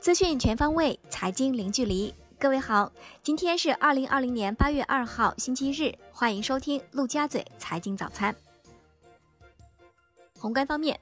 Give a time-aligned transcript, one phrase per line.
[0.00, 2.14] 资讯全方位，财经零距离。
[2.38, 8.34] 各位好，今天是二零二零年八月二号，星期日，欢迎收听陆家嘴财经早餐。
[10.38, 10.98] 宏观方面。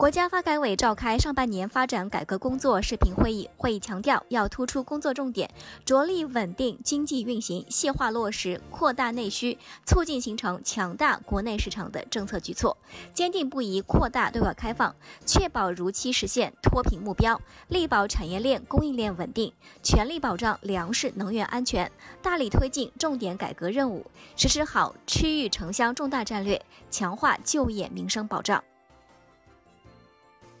[0.00, 5.50] 国家发改委召开上半年发展改革工作视频会议，会议强调要突出工作重点，
[5.84, 12.74] 着力稳定经济运行，细化落实扩大内需、促进形成强大国内市场的政策举措，
[13.12, 21.92] 坚定不移扩大对外开放，确保如期实现脱贫目标，力保产业链供应链稳定，全力保障粮食能源安全，
[22.22, 28.64] 大力推进重点改革任务，实施好区域城乡重大战略，强化就业民生保障。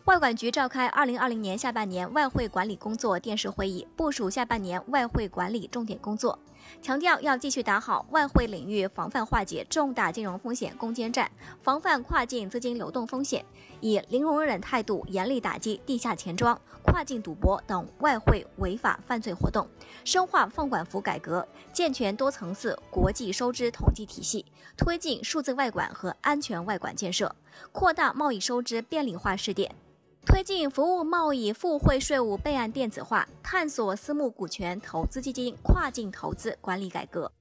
[0.06, 6.36] 外管局召开二零二零年下半年外汇管理工作电视会议，部署下半年外汇管理重点工作，
[6.82, 13.44] 强调要继续打好外汇领域防范化解重大金融风险攻坚战，防范跨境资金流动风险，
[13.80, 19.68] 以零容忍态度严厉打击地下钱庄、跨境赌博等外汇违法犯罪活动，
[20.04, 24.46] 深化放管服改革，健全多层次国际收支统计体系，
[24.78, 27.36] 推进数字外管和安全外管建设，
[27.70, 29.72] 扩大贸易收支便利化试点。
[30.26, 37.32] 推进服务贸易附会税务备案电子化，探索私募股权投资基金跨境投资管理改革。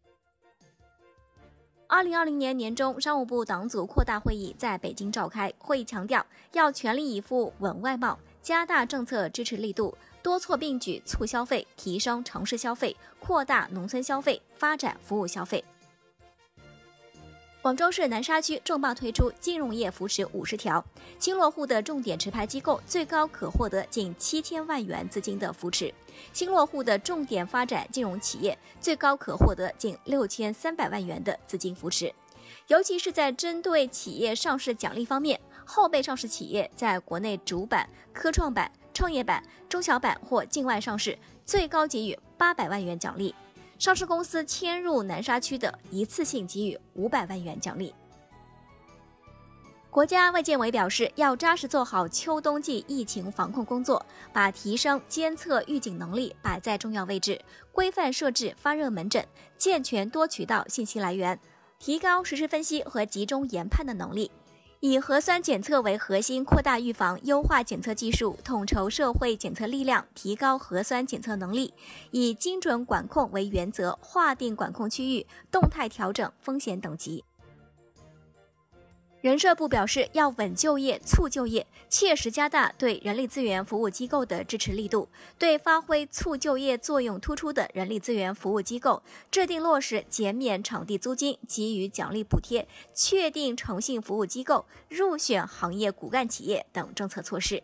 [1.88, 15.64] 二零二零年年中，商务部党组扩大会议在北京召开，会议强调要全力以赴稳外贸，加大政策支持力度，多措并举促消费，提升城市消费，扩大农村消费，发展服务消费。
[17.62, 20.84] 广州市南沙区重磅推出金融业扶持五十条，
[21.20, 25.94] 新落户的重点持牌机构最高可获得近七千万元资金的扶持；
[26.32, 32.14] 新落户的重点发展金融企业最高可获得近六千三百万元的资金扶持。
[32.68, 43.36] 尤其是在针对企业上市奖励方面，后备上市企业在国内主板、科创板、创业板、中小板或境外上市，最高给予八百万元奖励。
[43.80, 47.96] 上市公司迁入南沙区的，一次性给予五百万元奖励。
[49.90, 57.42] 国家卫健委表示，要扎实做好秋冬季疫情防控工作，把提升监测预警能力摆在重要位置，
[57.72, 59.26] 规范设置发热门诊，
[59.58, 61.40] 健全多渠道信息来源，
[61.80, 64.30] 提高实时分析和集中研判的能力。
[64.82, 71.74] 以核酸检测为核心，扩大预防，优化检测技术，统筹社会检测力量，提高核酸检测能力；
[72.12, 77.26] 以精准管控为原则，划定管控区域，动态调整风险等级。
[79.22, 97.62] 人社部表示，要稳就业、促就业，切实加大对人力资源服务机构的支持力度，对发挥促就业作用突出的人力资源服务机构，制定落实减免场地租金、给予奖励补贴、确定诚信服务机构、入选行业骨干企业等政策措施。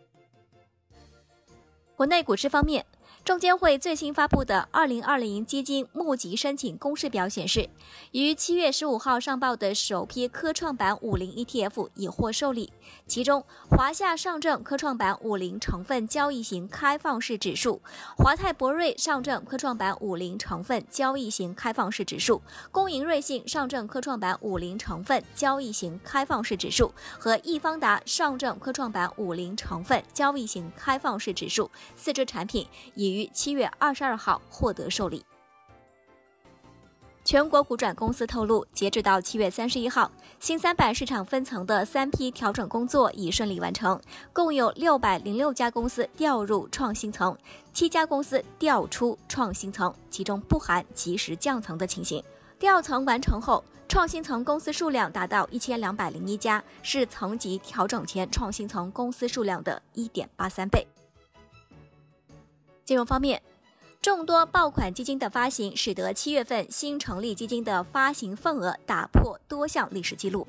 [1.96, 2.84] 国内股市方面。
[3.26, 7.68] 证监会最新发布的二零二零基金募集申请公示表显示，
[8.12, 12.72] 于七月十五号上报的首批科创板五零 ETF 已获受理。
[13.08, 17.80] 其中，华夏上证科创板五零成分交易型开放式指数、
[18.16, 33.15] 华泰柏瑞上证科创板五零成分交易型开放式指数、工银瑞信上证科创板五零成分交易型开放式指数和易方达上证科创板五零成分交易型开放式指数四只产品已。
[33.16, 35.24] 于七月二十二号获得受理。
[37.24, 44.00] 全国股转公司透露，截止到七月三十一号，新三板市场分层的三批调整工作已顺利完成，
[44.32, 47.36] 共有六百零六家公司调入创新层，
[47.72, 52.22] 七家公司调出创新层，其中不含及时降层的情形。
[52.60, 60.86] 调层完成后，创新层公司数量达到一千两百零一家，是层级调整前创新层公司数量的一点八三倍。
[62.86, 63.42] 金融方面，
[64.00, 70.46] 众多爆款基金的发行，使得七月份新成立基金的发行份额打破多项历史记录。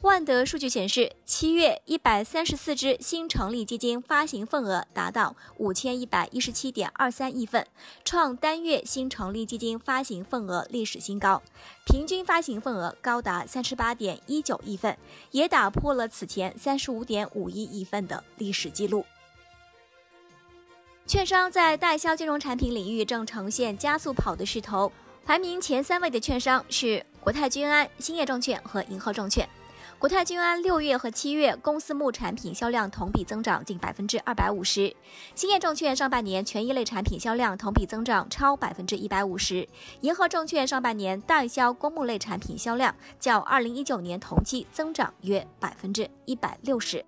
[0.00, 7.64] 万德数据显示，七月一百三十四只新成立基金发行份额达到五千一百一十七点二三亿份，
[8.04, 11.40] 创单月新成立基金发行份额历史新高，
[11.86, 14.98] 平均发行份额高达三十八点一九亿份，
[15.30, 19.04] 也打破了此前三十五点五一亿份的历史记录。
[21.08, 24.92] 券商在代销金融产品领域正呈现加速跑的势头，
[25.24, 29.48] 排名前三位的券商是国泰君安、兴业证券和银河证券。
[29.98, 34.94] 国泰君安六月和七月公司募产品销量同比增长近百分之二百五十，
[35.34, 39.66] 兴业证券上半年权益类产品销量同比增长超百分之一百五十，
[40.02, 47.02] 银河证券上半年代销公募类产品销量较二零一九年同期增长约百分之一百六十。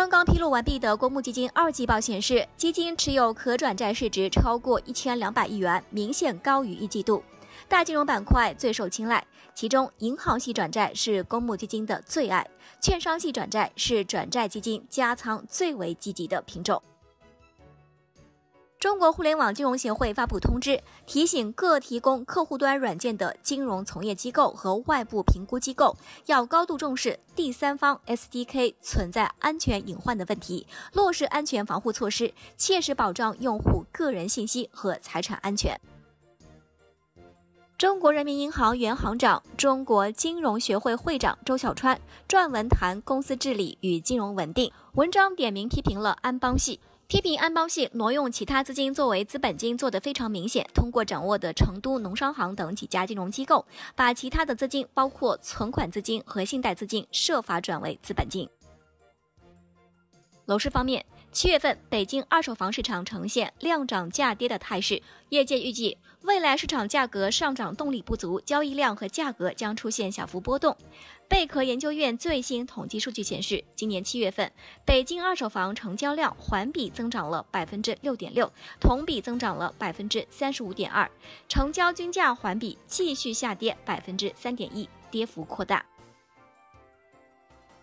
[0.00, 7.22] 刚刚披露完毕的公募基金二季报显示，基金持有可转债市值超过一千两百亿元，明显高于一季度。
[7.68, 9.22] 大金融板块最受青睐，
[9.54, 12.48] 其中银行系转债是公募基金的最爱，
[12.80, 16.82] 券商系转债是转债基金加仓最为积极的品种。
[18.80, 25.94] 中国互联网金融协会发布通知，提醒各提供客户端软件的金融从业机构和外部评估机构，
[26.24, 35.78] 要高度重视第三方 SDK 存在安全隐患的问题，落实安全防护措施，切实保障用户个人信息和财产安全。
[37.76, 46.80] 中国人民银行原行长、中国金融学会会长周小川撰文谈公司治理与金融稳定，文章点名批评了安邦系。
[47.10, 53.66] 批评安邦系挪用其他资金作为资本金做得非常明显，通过掌握的成都农商行等几家金融机构，
[53.96, 58.48] 把其他的资金，包括存款资金和信贷资金，设法转为资本金。
[60.46, 61.04] 楼市方面。
[61.32, 65.00] 七月份，北京二手房市场呈现量涨价跌的态势。
[65.28, 70.76] 业界预计，未来市场价格上涨动力不足，交易量和价格将出现小幅波动。
[71.30, 74.50] 贝壳研究院最新统计数据显示，今年七月份，
[74.84, 81.08] 北京二手房成交量环比增长了百分之六点六，同比增长了百分之三十五点二，
[81.48, 85.86] 成交均价环比继续下跌百分之三点一，跌幅扩大。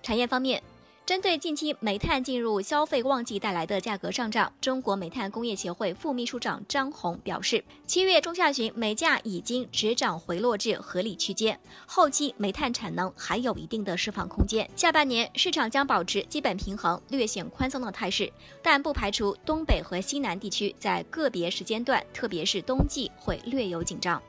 [0.03, 0.61] 产业方面。
[1.07, 14.69] 针对近期煤炭进入消费旺季带来的价格上涨，中国煤炭工业协会副秘书长张红表示，七月中下旬煤价已经止涨回落至合理区间，后期煤炭产能还有一定的释放空间。
[14.75, 18.29] 下半年市场将保持基本平衡、略显宽松的态势，
[18.61, 24.21] 但不排除东北和西南地区在个别时间段，特别是冬季会略有紧张。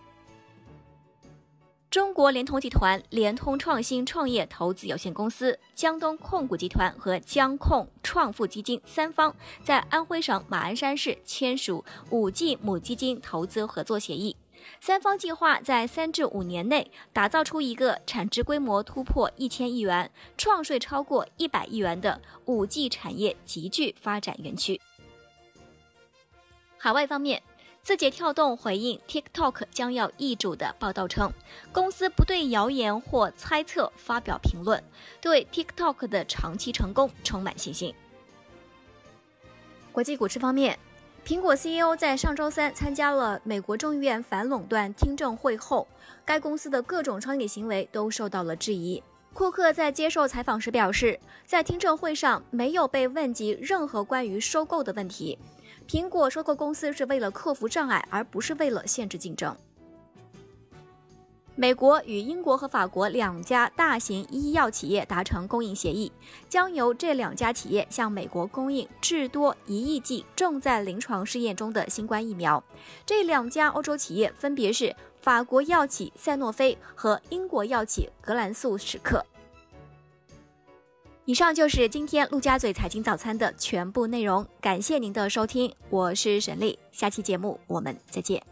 [1.91, 14.37] 中国联通集团、联通创新创业投资有限公司、江东控股集团和江控创富基金三方在安徽省马鞍山市签署五 G 母基金投资合作协议。
[14.81, 24.79] 三方计划在三至五年内打造出一个产值规模突破一千亿元、创税超过一百亿元的五 G 产业集聚发展园区。
[26.77, 27.48] 海外方面。
[27.89, 31.33] 字节跳动回应 TikTok 将要易主的报道称，
[31.73, 34.85] 公司不对谣言或猜测发表评论，
[35.23, 37.95] 对 TikTok 的长期成功充满信心。
[39.91, 40.79] 国际股市方面，
[41.25, 45.89] 苹果 CEO 在上周三参加了美国众议院反垄断听证会后，
[46.27, 49.03] 该公司的各种商业行为都受到了质疑。
[49.33, 55.39] 库克在接受采访时表示，在听证会上没有被问及任何关于收购的问题。
[55.89, 59.57] 苹果收购公司是为了克服障碍，而不是为了限制竞争。
[61.55, 66.13] 美国与英国和法国两家大型医药企业达成供应协议，
[66.47, 72.63] 将由这两家企业向美国供应至多一亿剂正在临床试验中的新冠疫苗。
[73.07, 79.25] 这两家欧洲企业分别是法国药企赛诺菲和英国药企格兰素史克。
[81.29, 88.43] 以上就是今天陆家嘴财经早餐的全部内容，感谢您的收听，我是沈丽，下期节目我们再见。